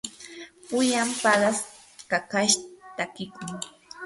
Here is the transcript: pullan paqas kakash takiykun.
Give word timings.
pullan 0.67 1.09
paqas 1.21 1.57
kakash 2.11 2.55
takiykun. 2.97 3.49